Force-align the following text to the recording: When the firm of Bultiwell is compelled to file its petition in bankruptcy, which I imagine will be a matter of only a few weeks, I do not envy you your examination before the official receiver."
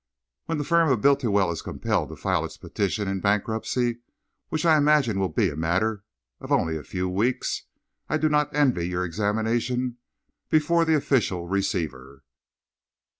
When 0.47 0.57
the 0.57 0.63
firm 0.63 0.89
of 0.89 1.01
Bultiwell 1.01 1.51
is 1.51 1.61
compelled 1.61 2.09
to 2.09 2.15
file 2.15 2.43
its 2.43 2.57
petition 2.57 3.07
in 3.07 3.19
bankruptcy, 3.19 3.99
which 4.49 4.65
I 4.65 4.75
imagine 4.77 5.19
will 5.19 5.29
be 5.29 5.51
a 5.51 5.55
matter 5.55 6.03
of 6.39 6.51
only 6.51 6.75
a 6.75 6.81
few 6.83 7.07
weeks, 7.07 7.65
I 8.09 8.17
do 8.17 8.27
not 8.27 8.51
envy 8.55 8.85
you 8.85 8.91
your 8.93 9.05
examination 9.05 9.97
before 10.49 10.85
the 10.85 10.95
official 10.95 11.47
receiver." 11.47 12.23